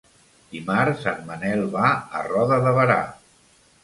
Dimarts 0.53 1.03
en 1.11 1.19
Manel 1.27 1.61
va 1.75 1.91
a 2.21 2.21
Roda 2.29 2.57
de 2.69 2.73
Berà. 2.79 2.97